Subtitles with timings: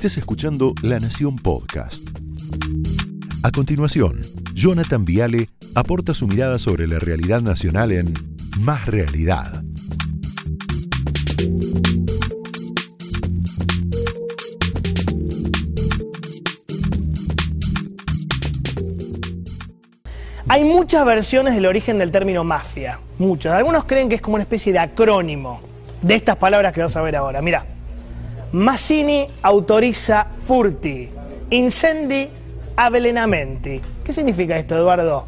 [0.00, 2.08] estés escuchando La Nación Podcast.
[3.42, 4.22] A continuación,
[4.54, 8.14] Jonathan Viale aporta su mirada sobre la realidad nacional en
[8.60, 9.62] Más Realidad.
[20.48, 23.52] Hay muchas versiones del origen del término mafia, muchas.
[23.52, 25.60] Algunos creen que es como una especie de acrónimo
[26.00, 27.42] de estas palabras que vas a ver ahora.
[27.42, 27.66] Mira,
[28.52, 31.08] Massini autoriza furti,
[31.50, 32.28] incendi
[32.74, 33.80] avvelenamenti.
[34.02, 35.26] ¿Qué significa esto, Eduardo?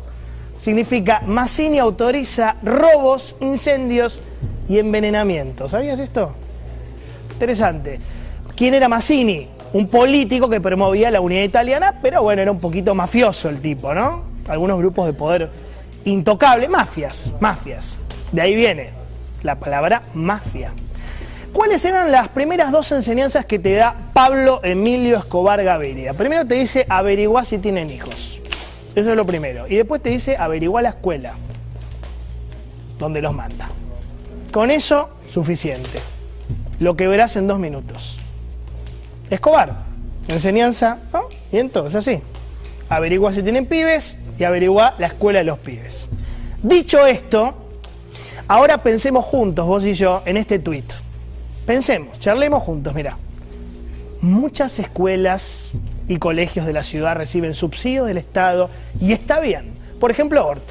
[0.58, 4.20] Significa Massini autoriza robos, incendios
[4.68, 5.68] y envenenamiento.
[5.68, 6.34] ¿Sabías esto?
[7.32, 8.00] Interesante.
[8.56, 9.48] ¿Quién era Massini?
[9.72, 13.94] Un político que promovía la unidad italiana, pero bueno, era un poquito mafioso el tipo,
[13.94, 14.24] ¿no?
[14.48, 15.48] Algunos grupos de poder
[16.04, 17.96] intocable, mafias, mafias.
[18.32, 18.90] De ahí viene
[19.44, 20.72] la palabra mafia.
[21.52, 26.14] ¿Cuáles eran las primeras dos enseñanzas que te da Pablo Emilio Escobar Gaviria?
[26.14, 28.40] Primero te dice averiguar si tienen hijos.
[28.94, 29.66] Eso es lo primero.
[29.68, 31.34] Y después te dice averiguar la escuela
[32.98, 33.68] donde los manda.
[34.50, 36.00] Con eso, suficiente.
[36.78, 38.18] Lo que verás en dos minutos.
[39.28, 39.74] Escobar,
[40.28, 40.98] enseñanza.
[41.52, 42.22] Y entonces así.
[42.88, 46.08] Averigua si tienen pibes y averigua la escuela de los pibes.
[46.62, 47.54] Dicho esto,
[48.48, 51.01] ahora pensemos juntos, vos y yo, en este tuit.
[51.66, 53.18] Pensemos, charlemos juntos, mira.
[54.20, 55.72] Muchas escuelas
[56.08, 59.72] y colegios de la ciudad reciben subsidios del Estado y está bien.
[60.00, 60.62] Por ejemplo, Hort.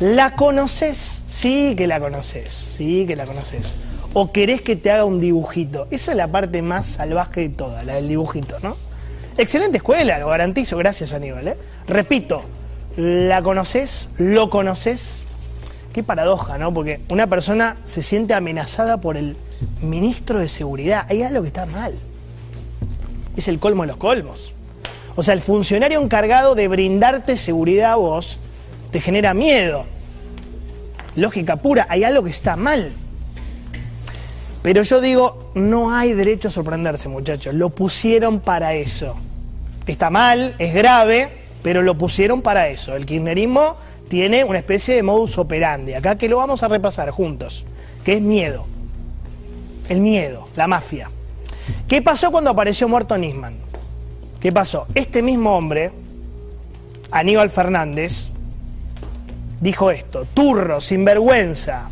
[0.00, 1.22] ¿La conoces?
[1.26, 3.76] Sí que la conoces, sí que la conoces.
[4.12, 5.86] ¿O querés que te haga un dibujito?
[5.90, 8.76] Esa es la parte más salvaje de toda, la del dibujito, ¿no?
[9.36, 11.48] Excelente escuela, lo garantizo, gracias Aníbal.
[11.48, 11.56] ¿eh?
[11.88, 12.42] Repito,
[12.96, 14.08] ¿la conoces?
[14.18, 15.23] ¿Lo conoces?
[15.94, 16.74] Qué paradoja, ¿no?
[16.74, 19.36] Porque una persona se siente amenazada por el
[19.80, 21.06] ministro de Seguridad.
[21.08, 21.94] Hay algo que está mal.
[23.36, 24.54] Es el colmo de los colmos.
[25.14, 28.40] O sea, el funcionario encargado de brindarte seguridad a vos
[28.90, 29.84] te genera miedo.
[31.14, 32.90] Lógica pura, hay algo que está mal.
[34.62, 37.54] Pero yo digo, no hay derecho a sorprenderse, muchachos.
[37.54, 39.14] Lo pusieron para eso.
[39.86, 41.30] Está mal, es grave,
[41.62, 42.96] pero lo pusieron para eso.
[42.96, 43.76] El kirchnerismo
[44.08, 47.64] tiene una especie de modus operandi, acá que lo vamos a repasar juntos,
[48.04, 48.66] que es miedo.
[49.88, 51.10] El miedo, la mafia.
[51.88, 53.56] ¿Qué pasó cuando apareció muerto Nisman?
[54.40, 54.86] ¿Qué pasó?
[54.94, 55.92] Este mismo hombre,
[57.10, 58.30] Aníbal Fernández,
[59.60, 61.88] dijo esto, turro, sinvergüenza,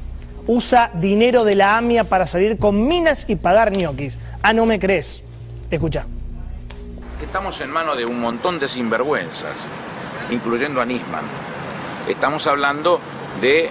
[0.46, 4.18] usa dinero de la AMIA para salir con minas y pagar ñoquis.
[4.42, 5.22] Ah, no me crees.
[5.70, 6.06] Escucha.
[7.22, 9.66] Estamos en manos de un montón de sinvergüenzas,
[10.30, 11.24] incluyendo a Nisman.
[12.08, 13.00] Estamos hablando
[13.40, 13.70] de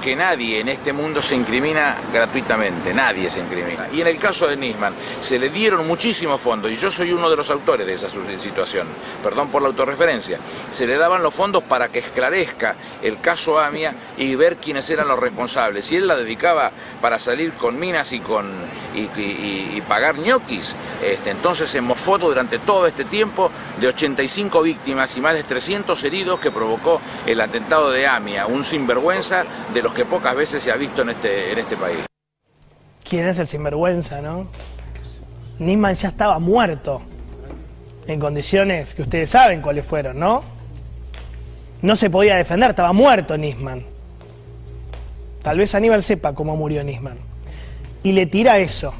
[0.00, 3.88] que nadie en este mundo se incrimina gratuitamente, nadie se incrimina.
[3.92, 7.28] Y en el caso de Nisman, se le dieron muchísimos fondos, y yo soy uno
[7.28, 8.88] de los autores de esa situación,
[9.22, 10.38] perdón por la autorreferencia,
[10.70, 15.08] se le daban los fondos para que esclarezca el caso AMIA y ver quiénes eran
[15.08, 15.90] los responsables.
[15.92, 18.50] Y él la dedicaba para salir con minas y, con,
[18.94, 20.74] y, pagar ñoquis.
[21.02, 23.50] Este, entonces se mofó durante todo este tiempo
[23.80, 28.64] de 85 víctimas y más de 300 heridos que provocó el atentado de AMIA, un
[28.64, 31.98] sinvergüenza de los que pocas veces se ha visto en este, en este país.
[33.08, 34.46] ¿Quién es el sinvergüenza, no?
[35.58, 37.02] Nisman ya estaba muerto,
[38.06, 40.42] en condiciones que ustedes saben cuáles fueron, ¿no?
[41.82, 43.84] No se podía defender, estaba muerto Nisman.
[45.42, 47.18] Tal vez Aníbal sepa cómo murió Nisman.
[48.02, 48.94] Y le tira eso.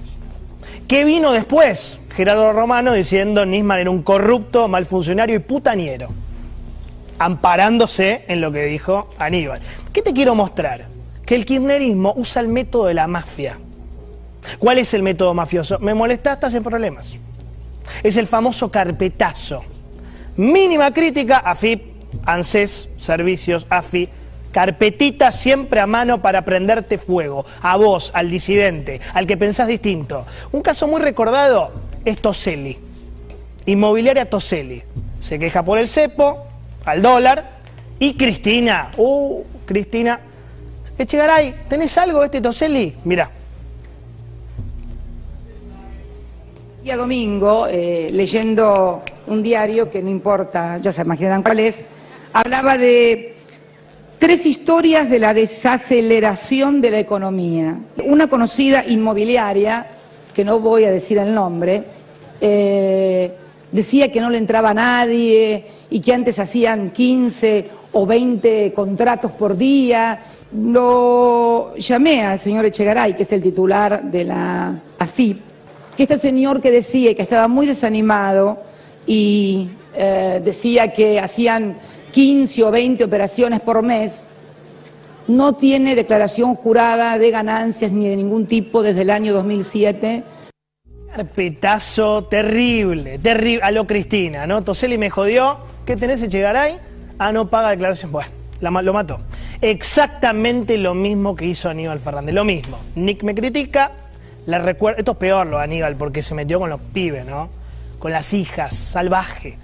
[0.88, 1.98] ¿Qué vino después?
[2.10, 6.08] Gerardo Romano diciendo Nisman era un corrupto, mal funcionario y putaniero
[7.20, 9.60] amparándose en lo que dijo Aníbal.
[9.92, 10.86] ¿Qué te quiero mostrar?
[11.26, 13.58] Que el kirchnerismo usa el método de la mafia.
[14.58, 15.78] ¿Cuál es el método mafioso?
[15.80, 17.18] Me molesta, estás en problemas.
[18.02, 19.62] Es el famoso carpetazo.
[20.36, 21.82] Mínima crítica, AFIP,
[22.24, 24.08] ANSES, servicios, AFI,
[24.50, 30.24] carpetita siempre a mano para prenderte fuego, a vos, al disidente, al que pensás distinto.
[30.52, 31.70] Un caso muy recordado
[32.02, 32.78] es Toselli,
[33.66, 34.82] inmobiliaria Toselli.
[35.20, 36.49] Se queja por el cepo,
[36.84, 37.60] al dólar.
[37.98, 40.20] Y Cristina, uh, Cristina,
[40.98, 42.94] Echegaray, ¿tenés algo este Toselli?
[43.04, 43.30] Mira.
[46.82, 51.84] Día domingo, eh, leyendo un diario que no importa, ya se imaginarán cuál es,
[52.32, 53.34] hablaba de
[54.18, 57.78] tres historias de la desaceleración de la economía.
[58.04, 59.86] Una conocida inmobiliaria,
[60.34, 61.84] que no voy a decir el nombre,
[62.40, 63.34] eh,
[63.72, 69.56] decía que no le entraba nadie y que antes hacían 15 o 20 contratos por
[69.56, 70.22] día.
[70.52, 75.40] Lo llamé al señor Echegaray, que es el titular de la AFIP,
[75.96, 78.58] que este señor que decía que estaba muy desanimado
[79.06, 81.76] y eh, decía que hacían
[82.12, 84.26] 15 o 20 operaciones por mes,
[85.28, 90.24] no tiene declaración jurada de ganancias ni de ningún tipo desde el año 2007.
[91.14, 93.62] Carpetazo terrible, terrible.
[93.62, 94.62] A lo Cristina, ¿no?
[94.62, 95.58] Toseli me jodió.
[95.84, 96.78] ¿Qué tenés, Echegaray?
[97.18, 98.12] Ah, no paga declaración.
[98.12, 98.30] Bueno,
[98.60, 99.18] lo mató.
[99.60, 102.34] Exactamente lo mismo que hizo Aníbal Fernández.
[102.34, 102.78] Lo mismo.
[102.94, 103.92] Nick me critica.
[104.46, 105.00] La recuerdo.
[105.00, 107.50] Esto es peor lo Aníbal porque se metió con los pibes, ¿no?
[107.98, 109.58] Con las hijas, salvaje.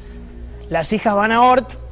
[0.68, 1.85] Las hijas van a Hort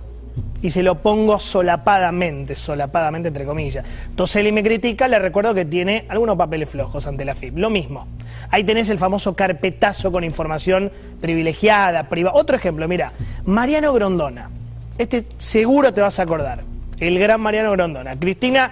[0.64, 3.84] y se lo pongo solapadamente, solapadamente entre comillas.
[4.16, 7.58] Toseli me critica, le recuerdo que tiene algunos papeles flojos ante la FIP.
[7.58, 8.08] Lo mismo.
[8.48, 10.90] Ahí tenés el famoso carpetazo con información
[11.20, 12.38] privilegiada, privada.
[12.38, 13.12] Otro ejemplo, mira,
[13.44, 14.48] Mariano Grondona.
[14.96, 16.64] Este seguro te vas a acordar.
[16.98, 18.18] El gran Mariano Grondona.
[18.18, 18.70] Cristina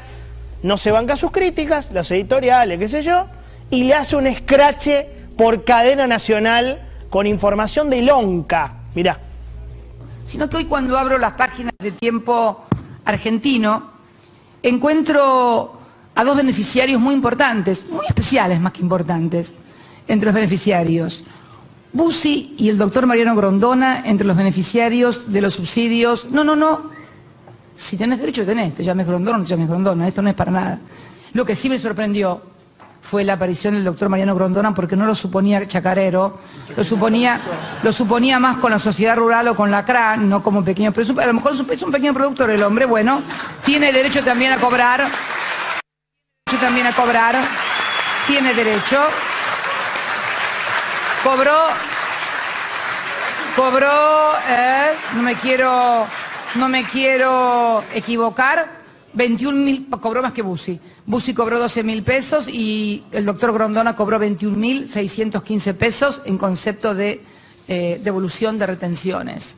[0.62, 3.26] no se banca sus críticas, las editoriales, qué sé yo,
[3.68, 6.80] y le hace un escrache por cadena nacional
[7.10, 8.76] con información de Lonca.
[8.94, 9.20] Mirá
[10.24, 12.64] sino que hoy cuando abro las páginas de tiempo
[13.04, 13.90] argentino,
[14.62, 15.78] encuentro
[16.14, 19.54] a dos beneficiarios muy importantes, muy especiales más que importantes,
[20.08, 21.24] entre los beneficiarios.
[21.92, 26.30] Bussi y el doctor Mariano Grondona entre los beneficiarios de los subsidios.
[26.30, 26.90] No, no, no.
[27.76, 28.74] Si tenés derecho, tenés.
[28.74, 30.08] Te llames Grondona, te llames Grondona.
[30.08, 30.80] Esto no es para nada.
[31.34, 32.51] Lo que sí me sorprendió
[33.02, 36.38] fue la aparición del doctor Mariano Grondona porque no lo suponía chacarero,
[36.76, 36.84] lo
[37.92, 41.26] suponía, más con la sociedad rural o con la CRA, no como pequeño, pero a
[41.26, 43.20] lo mejor es un pequeño productor el hombre, bueno,
[43.64, 45.00] tiene derecho también a cobrar,
[46.46, 47.36] derecho también a cobrar,
[48.26, 49.04] tiene derecho,
[51.24, 51.58] cobró,
[53.56, 56.06] cobró, eh, no me quiero,
[56.54, 58.81] no me quiero equivocar,
[59.14, 60.80] 21 mil, cobró más que Busi.
[61.06, 66.38] Busi cobró 12 mil pesos y el doctor Grondona cobró 21 mil 615 pesos en
[66.38, 67.20] concepto de
[67.68, 69.56] eh, devolución de retenciones.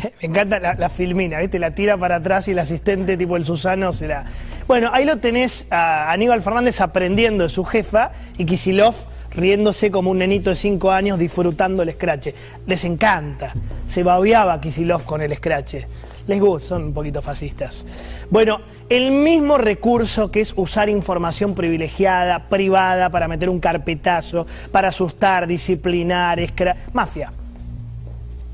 [0.20, 1.58] Me encanta la, filmina, ¿viste?
[1.58, 4.24] La tira para atrás y el asistente tipo el Susano se la...
[4.66, 8.94] Bueno, ahí lo tenés a Aníbal Fernández aprendiendo de su jefa y Kisilov
[9.34, 12.34] riéndose como un nenito de 5 años disfrutando el escrache.
[12.66, 13.54] Les encanta.
[13.86, 15.86] Se babeaba Kisilov con el escrache
[16.26, 17.84] les gusta, son un poquito fascistas.
[18.30, 24.88] Bueno, el mismo recurso que es usar información privilegiada, privada, para meter un carpetazo, para
[24.88, 26.76] asustar, disciplinar, escra...
[26.92, 27.32] mafia.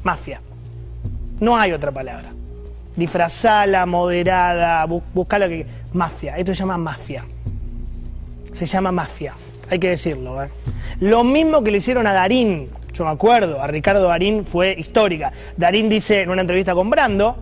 [0.02, 0.40] Mafia.
[1.40, 2.30] No hay otra palabra.
[2.96, 5.66] Disfrazala, moderada, busca lo que...
[5.92, 6.36] Mafia.
[6.36, 7.24] Esto se llama mafia.
[8.52, 9.34] Se llama mafia.
[9.70, 10.42] Hay que decirlo.
[10.42, 10.48] ¿eh?
[11.00, 15.30] Lo mismo que le hicieron a Darín, yo me acuerdo, a Ricardo Darín fue histórica.
[15.56, 17.36] Darín dice en una entrevista con Brando,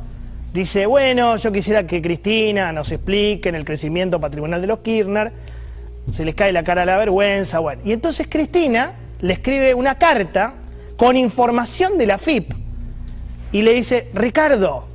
[0.56, 5.30] Dice, bueno, yo quisiera que Cristina nos explique en el crecimiento patrimonial de los Kirchner.
[6.10, 7.82] Se les cae la cara a la vergüenza, bueno.
[7.84, 10.54] Y entonces Cristina le escribe una carta
[10.96, 12.54] con información de la FIP
[13.52, 14.86] y le dice, Ricardo,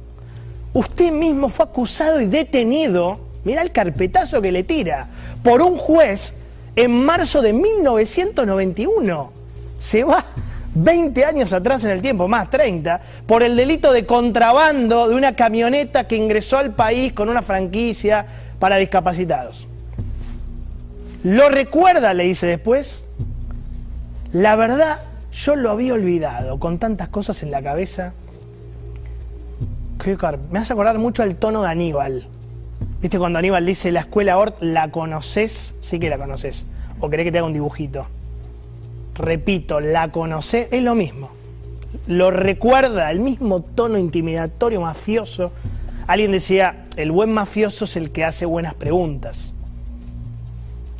[0.74, 5.10] usted mismo fue acusado y detenido, mira el carpetazo que le tira,
[5.44, 6.34] por un juez
[6.76, 9.32] en marzo de 1991.
[9.78, 10.26] Se va
[10.74, 15.36] 20 años atrás en el tiempo, más 30, por el delito de contrabando de una
[15.36, 18.26] camioneta que ingresó al país con una franquicia
[18.60, 19.68] para discapacitados.
[21.24, 22.14] ¿Lo recuerda?
[22.14, 23.04] Le dice después.
[24.34, 25.02] La verdad,
[25.32, 28.14] yo lo había olvidado con tantas cosas en la cabeza.
[30.50, 32.28] Me hace acordar mucho el tono de Aníbal.
[33.02, 35.76] ¿Viste cuando Aníbal dice la escuela Ort, la conoces?
[35.82, 36.66] Sí que la conoces.
[37.00, 38.08] ¿O querés que te haga un dibujito?
[39.16, 41.32] Repito, la conoce, es lo mismo.
[42.08, 45.52] Lo recuerda, el mismo tono intimidatorio mafioso.
[46.08, 49.54] Alguien decía, el buen mafioso es el que hace buenas preguntas.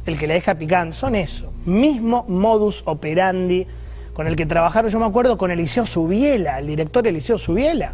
[0.06, 1.52] El que le deja picando, son eso.
[1.66, 3.68] Mismo modus operandi
[4.14, 7.94] con el que trabajaron, yo me acuerdo, con Eliseo Subiela, el director Eliseo Subiela.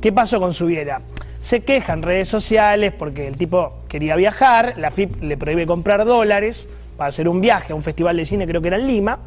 [0.00, 1.00] ¿Qué pasó con Subiela?
[1.40, 6.04] Se queja en redes sociales porque el tipo quería viajar, la FIP le prohíbe comprar
[6.04, 9.18] dólares, para hacer un viaje a un festival de cine, creo que era en Lima.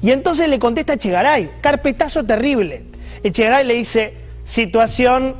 [0.00, 2.84] Y entonces le contesta a Echegaray, carpetazo terrible.
[3.22, 5.34] Echegaray le dice, situación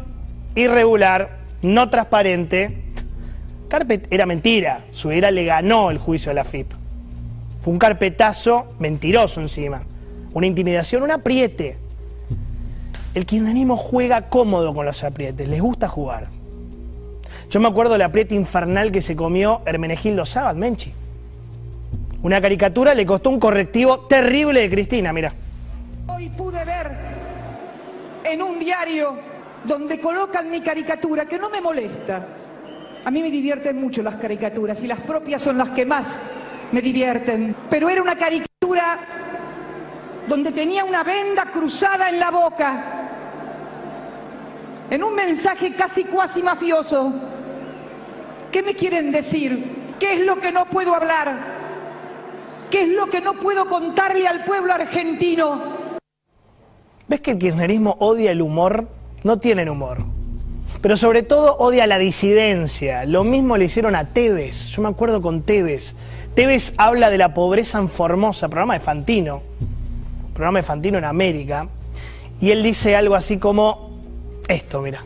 [0.54, 2.84] irregular, no transparente.
[3.68, 6.72] Carpet era mentira, Subiera le ganó el juicio a la FIP.
[7.60, 9.82] Fue un carpetazo mentiroso encima,
[10.32, 11.76] una intimidación, un apriete.
[13.14, 16.28] El kirchnerismo juega cómodo con los aprietes, les gusta jugar.
[17.50, 20.92] Yo me acuerdo del apriete infernal que se comió Hermenegildo Sábad, Menchi.
[22.20, 25.32] Una caricatura le costó un correctivo terrible de Cristina, mira.
[26.08, 26.90] Hoy pude ver
[28.24, 29.16] en un diario
[29.62, 32.26] donde colocan mi caricatura, que no me molesta.
[33.04, 36.20] A mí me divierten mucho las caricaturas y las propias son las que más
[36.72, 37.54] me divierten.
[37.70, 38.98] Pero era una caricatura
[40.26, 42.84] donde tenía una venda cruzada en la boca,
[44.90, 47.12] en un mensaje casi cuasi mafioso.
[48.50, 49.94] ¿Qué me quieren decir?
[50.00, 51.57] ¿Qué es lo que no puedo hablar?
[52.70, 55.60] ¿Qué es lo que no puedo contarle al pueblo argentino?
[57.08, 58.88] ¿Ves que el kirchnerismo odia el humor?
[59.24, 60.04] No tienen humor.
[60.82, 63.06] Pero sobre todo odia la disidencia.
[63.06, 64.68] Lo mismo le hicieron a Tevez.
[64.68, 65.94] Yo me acuerdo con Tevez.
[66.34, 69.40] Tevez habla de la pobreza en Formosa, programa de Fantino.
[70.34, 71.66] Programa de Fantino en América.
[72.38, 73.98] Y él dice algo así como
[74.46, 75.02] esto, mira.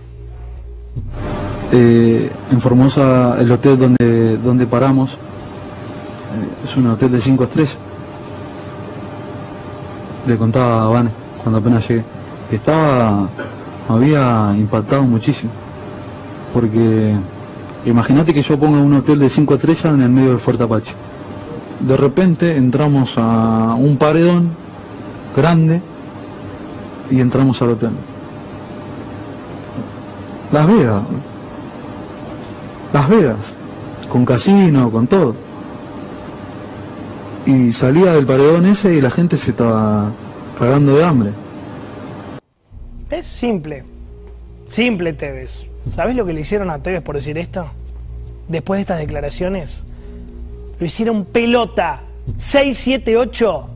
[1.71, 5.17] Eh, en Formosa, el hotel donde, donde paramos
[6.65, 7.77] es un hotel de cinco estrellas.
[10.27, 11.11] Le contaba a Vane
[11.43, 12.05] cuando apenas llegué.
[12.51, 13.29] Estaba,
[13.89, 15.51] había impactado muchísimo.
[16.53, 17.15] Porque
[17.85, 20.95] imagínate que yo ponga un hotel de cinco estrellas en el medio del Fuerte Apache.
[21.81, 24.51] De repente entramos a un paredón
[25.35, 25.81] grande
[27.11, 27.91] y entramos al hotel.
[30.53, 31.03] Las Vegas.
[32.93, 33.55] Las Vegas.
[34.09, 35.35] Con casino, con todo.
[37.45, 40.13] Y salía del paredón ese y la gente se estaba
[40.59, 41.31] cagando de hambre.
[43.11, 43.85] Es simple.
[44.69, 45.67] Simple, Tevez.
[45.91, 47.67] ¿Sabes lo que le hicieron a Tevez por decir esto?
[48.49, 49.85] Después de estas declaraciones.
[50.79, 52.03] Lo hicieron pelota.
[52.37, 53.69] 6, 7, 8.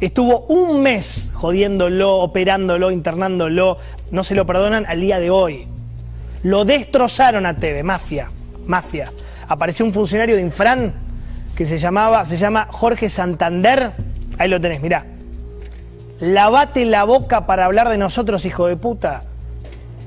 [0.00, 3.76] Estuvo un mes jodiéndolo, operándolo, internándolo.
[4.12, 5.66] No se lo perdonan al día de hoy.
[6.44, 8.30] Lo destrozaron a Tevez, mafia,
[8.66, 9.12] mafia.
[9.48, 11.09] Apareció un funcionario de Infran
[11.60, 13.92] que se llamaba, se llama Jorge Santander.
[14.38, 15.04] Ahí lo tenés, mirá.
[16.18, 19.24] Lavate la boca para hablar de nosotros, hijo de puta.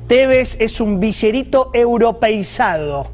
[0.07, 3.05] Tevez es un villerito europeizado.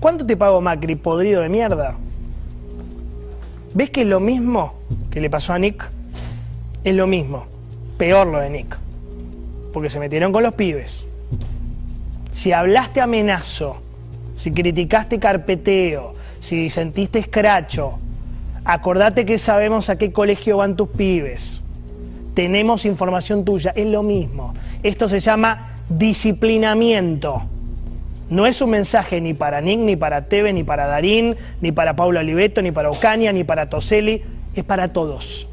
[0.00, 1.96] ¿Cuánto te pago Macri, podrido de mierda?
[3.74, 4.72] ¿Ves que es lo mismo
[5.10, 5.90] que le pasó a Nick?
[6.82, 7.44] Es lo mismo.
[7.98, 8.78] Peor lo de Nick.
[9.74, 11.04] Porque se metieron con los pibes.
[12.32, 13.82] Si hablaste amenazo,
[14.38, 17.98] si criticaste carpeteo, si sentiste escracho,
[18.64, 21.62] acordate que sabemos a qué colegio van tus pibes.
[22.34, 24.54] Tenemos información tuya, es lo mismo.
[24.82, 27.42] Esto se llama disciplinamiento.
[28.30, 31.96] No es un mensaje ni para Nick, ni para Teve, ni para Darín, ni para
[31.96, 34.22] Paula Oliveto, ni para Ocaña, ni para Toseli.
[34.54, 35.48] Es para todos.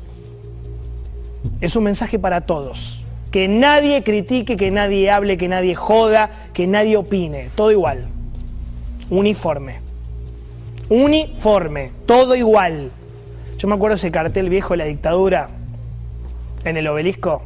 [1.62, 3.04] Es un mensaje para todos.
[3.32, 7.50] Que nadie critique, que nadie hable, que nadie joda, que nadie opine.
[7.56, 8.06] Todo igual.
[9.10, 9.85] Uniforme.
[10.89, 11.92] Uniforme.
[12.06, 12.92] Todo igual.
[13.58, 15.50] Yo me acuerdo ese cartel viejo de la dictadura
[16.63, 17.42] en el obelisco.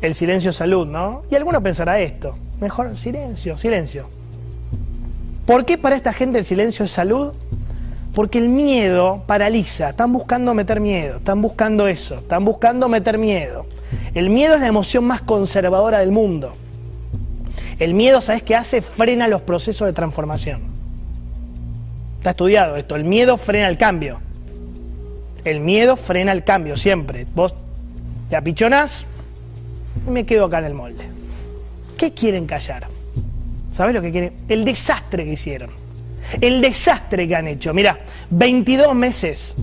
[0.00, 1.22] El silencio salud, ¿no?
[1.30, 2.36] Y alguno pensará esto.
[2.60, 4.08] Mejor silencio, silencio.
[5.44, 7.32] ¿Por qué para esta gente el silencio es salud?
[8.14, 9.90] Porque el miedo paraliza.
[9.90, 13.66] Están buscando meter miedo, están buscando eso, están buscando meter miedo.
[14.14, 16.54] El miedo es la emoción más conservadora del mundo.
[17.78, 18.82] El miedo, ¿sabes qué hace?
[18.82, 20.77] Frena los procesos de transformación.
[22.18, 22.96] Está estudiado esto.
[22.96, 24.20] El miedo frena el cambio.
[25.44, 27.26] El miedo frena el cambio siempre.
[27.34, 27.54] Vos
[28.28, 29.06] te apichonás
[30.06, 31.04] y me quedo acá en el molde.
[31.96, 32.88] ¿Qué quieren callar?
[33.70, 34.32] ¿Sabes lo que quieren?
[34.48, 35.70] El desastre que hicieron.
[36.40, 37.72] El desastre que han hecho.
[37.72, 37.98] Mira,
[38.30, 39.54] 22 meses.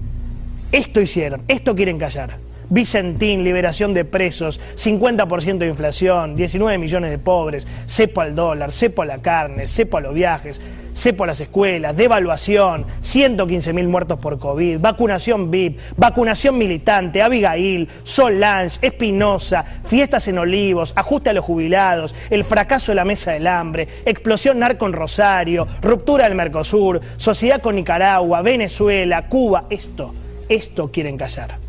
[0.72, 1.44] Esto hicieron.
[1.48, 2.38] Esto quieren callar.
[2.70, 9.04] Vicentín, liberación de presos, 50% de inflación, 19 millones de pobres, cepo al dólar, cepo
[9.04, 10.60] a la carne, cepo a los viajes,
[10.96, 17.88] cepo a las escuelas, devaluación, 115 mil muertos por COVID, vacunación VIP, vacunación militante, Abigail,
[18.04, 23.48] Solange, Espinosa, fiestas en Olivos, ajuste a los jubilados, el fracaso de la mesa del
[23.48, 30.14] hambre, explosión narco en Rosario, ruptura del Mercosur, sociedad con Nicaragua, Venezuela, Cuba, esto,
[30.50, 31.66] esto quieren callar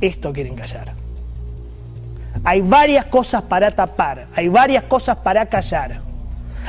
[0.00, 0.94] esto quieren callar.
[2.44, 6.07] Hay varias cosas para tapar, hay varias cosas para callar.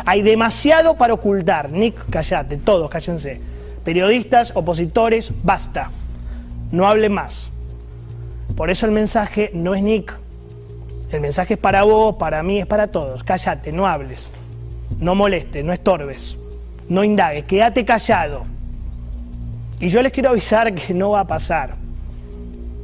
[0.05, 1.71] Hay demasiado para ocultar.
[1.71, 3.39] Nick, callate, todos cállense.
[3.83, 5.91] Periodistas, opositores, basta.
[6.71, 7.49] No hablen más.
[8.55, 10.17] Por eso el mensaje no es Nick.
[11.11, 13.23] El mensaje es para vos, para mí, es para todos.
[13.23, 14.31] Cállate, no hables.
[14.99, 16.37] No molestes, no estorbes.
[16.87, 18.43] No indagues, quédate callado.
[19.79, 21.79] Y yo les quiero avisar que no va a pasar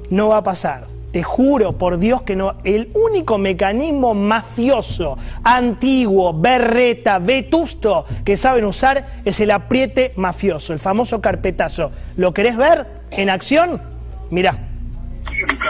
[0.09, 0.87] no va a pasar.
[1.15, 2.57] Te juro por Dios que no.
[2.65, 10.79] El único mecanismo mafioso, antiguo, berreta, vetusto que saben usar es el apriete mafioso, el
[10.79, 11.93] famoso carpetazo.
[12.17, 13.81] ¿Lo querés ver en acción?
[14.29, 14.57] Mirá.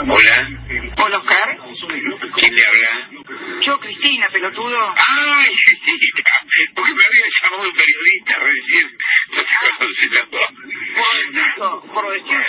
[0.02, 0.36] Hola.
[1.06, 1.58] Hola, Oscar.
[2.40, 3.45] ¿Quién le habla?
[3.62, 4.94] Yo, Cristina, pelotudo.
[4.98, 6.24] Ay, Cristina,
[6.76, 8.98] porque me había llamado un periodista recién.
[9.30, 11.86] No te conocí la voz.
[11.94, 12.44] Por destrullo.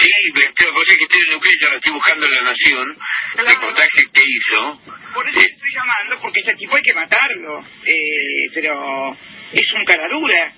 [0.00, 2.98] Sí, pero sabés que estoy en Neuquén, ya estoy buscando en La Nación,
[3.38, 4.80] el reportaje que hizo.
[5.14, 7.60] Por eso estoy llamando, porque este tipo hay que matarlo.
[7.84, 9.16] Eh, pero
[9.52, 10.52] es un cara dura.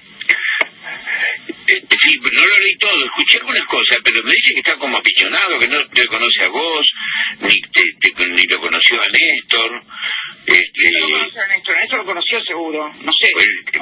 [1.68, 4.96] Eh, sí, no lo leí todo, escuché algunas cosas, pero me dice que está como
[4.98, 6.92] apichonado, que no te conoce a vos,
[7.40, 9.82] ni, te- te- ni lo conoció a Néstor.
[10.46, 13.30] Este, Néstor, Néstor lo conoció seguro, no sé.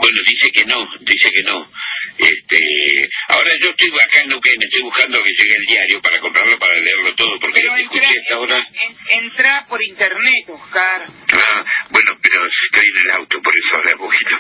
[0.01, 1.71] Bueno, dice que no, dice que no.
[2.19, 6.59] Este, ahora yo estoy acá en Neuquén, estoy buscando que llegue el diario para comprarlo,
[6.59, 8.69] para leerlo todo, porque Pero lo que entra, escuché hasta ahora...
[8.73, 11.07] en- entra por internet, Oscar.
[11.33, 14.37] Ah, bueno, pero estoy en el auto, por eso ahora poquito.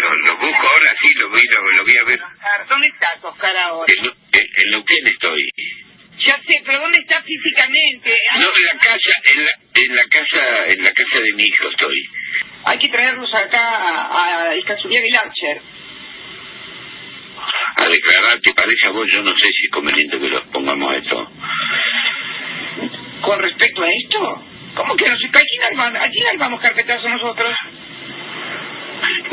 [0.00, 2.22] Lo, lo busco ahora, sí, lo voy, lo, lo voy a ver.
[2.22, 3.92] Oscar, ¿Dónde estás, Oscar, ahora?
[3.96, 5.50] En, en, en Neuquén estoy.
[6.18, 8.14] Ya sé, pero ¿dónde estás físicamente?
[8.34, 11.68] No, en la casa, en la, en la casa, en la casa de mi hijo
[11.70, 12.08] estoy.
[12.66, 15.60] Hay que traerlos acá a, a Escazuriaga y Larcher.
[17.76, 19.10] A declarar, ¿te parece a vos?
[19.10, 21.32] Yo no sé si es conveniente que los pongamos a esto.
[23.22, 24.44] ¿Con respecto a esto?
[24.76, 25.26] ¿Cómo que no sé?
[25.26, 27.56] ¿A quién armamos, a quién armamos carpetazo nosotros?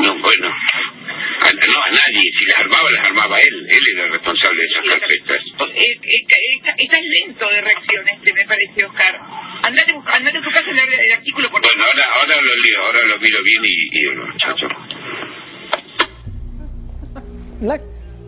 [0.00, 0.54] No, bueno.
[1.42, 2.30] A, no, a nadie.
[2.38, 3.66] Si las armaba, las armaba él.
[3.68, 5.40] Él era el responsable de esas carpetas.
[6.78, 9.14] Estás lento de reacción este, me parece, Oscar.
[9.62, 13.06] Andate, andate a tu casa y el artículo por Bueno, ahora, ahora lo leo, ahora
[13.06, 14.66] lo miro bien y, y bueno, muchacho.
[17.60, 17.78] La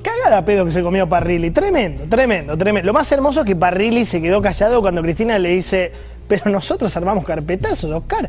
[0.03, 1.51] cagada pedo que se comió Parrilli.
[1.51, 2.87] Tremendo, tremendo, tremendo.
[2.87, 5.93] Lo más hermoso es que Parrilli se quedó callado cuando Cristina le dice,
[6.29, 8.29] pero nosotros armamos carpetazos, Oscar.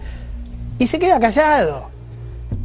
[0.79, 1.92] Y se queda callado.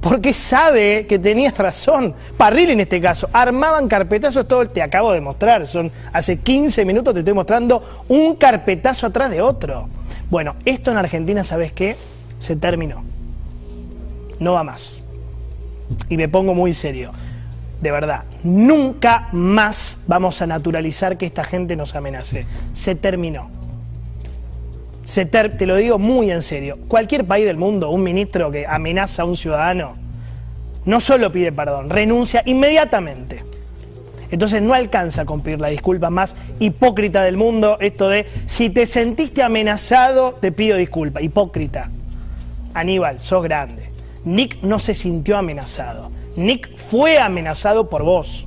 [0.00, 2.14] Porque sabe que tenías razón.
[2.36, 4.66] Parrilli en este caso, armaban carpetazos todo.
[4.66, 9.42] Te acabo de mostrar, son hace 15 minutos te estoy mostrando un carpetazo atrás de
[9.42, 9.88] otro.
[10.30, 11.96] Bueno, esto en Argentina, ¿sabes qué?
[12.38, 13.04] Se terminó.
[14.38, 15.02] No va más.
[16.08, 17.10] Y me pongo muy serio
[17.80, 22.44] de verdad, nunca más vamos a naturalizar que esta gente nos amenace.
[22.72, 23.50] Se terminó.
[25.14, 26.76] Te lo digo muy en serio.
[26.86, 29.94] Cualquier país del mundo, un ministro que amenaza a un ciudadano,
[30.84, 33.42] no solo pide perdón, renuncia inmediatamente.
[34.30, 38.84] Entonces no alcanza con pedir la disculpa más hipócrita del mundo, esto de si te
[38.84, 41.22] sentiste amenazado, te pido disculpa.
[41.22, 41.90] Hipócrita.
[42.74, 43.90] Aníbal, sos grande.
[44.26, 46.10] Nick no se sintió amenazado.
[46.36, 48.46] Nick fue amenazado por vos.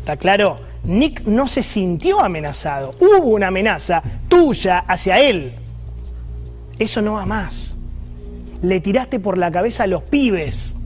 [0.00, 0.56] ¿Está claro?
[0.84, 2.94] Nick no se sintió amenazado.
[3.00, 5.54] Hubo una amenaza tuya hacia él.
[6.78, 7.76] Eso no va más.
[8.62, 10.76] Le tiraste por la cabeza a los pibes.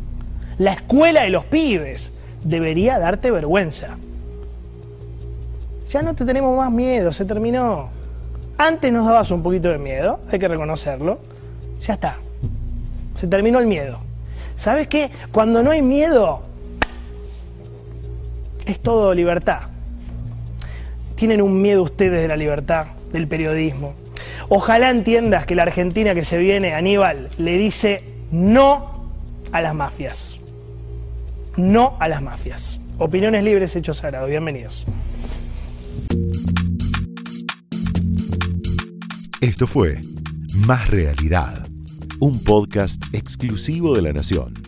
[0.58, 2.12] La escuela de los pibes.
[2.44, 3.96] Debería darte vergüenza.
[5.90, 7.90] Ya no te tenemos más miedo, se terminó.
[8.58, 11.18] Antes nos dabas un poquito de miedo, hay que reconocerlo.
[11.80, 12.18] Ya está.
[13.14, 13.98] Se terminó el miedo.
[14.56, 15.10] ¿Sabes qué?
[15.32, 16.42] Cuando no hay miedo,
[18.66, 19.62] es todo libertad.
[21.18, 23.96] Tienen un miedo ustedes de la libertad, del periodismo.
[24.48, 29.10] Ojalá entiendas que la Argentina que se viene, Aníbal, le dice no
[29.50, 30.38] a las mafias.
[31.56, 32.78] No a las mafias.
[32.98, 34.30] Opiniones libres, hechos sagrados.
[34.30, 34.86] Bienvenidos.
[39.40, 40.00] Esto fue
[40.54, 41.66] Más Realidad,
[42.20, 44.67] un podcast exclusivo de La Nación.